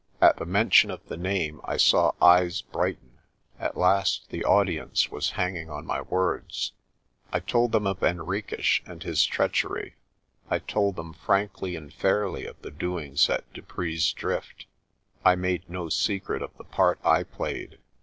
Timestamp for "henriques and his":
7.99-9.23